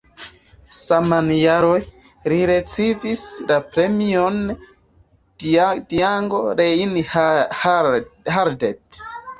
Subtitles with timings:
[0.75, 1.81] Saman jaroj
[2.33, 4.41] li ricevis la Premion
[5.45, 9.05] Django Reinhardt.